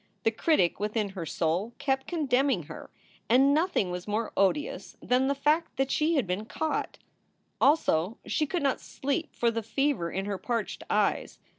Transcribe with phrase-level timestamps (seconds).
[0.23, 2.89] The critic within her soul kept condemning her,
[3.29, 6.97] and nothing was more odious than the fact that she had been caught.
[7.61, 11.37] Also, she could not sleep for the fever in her parched eyes.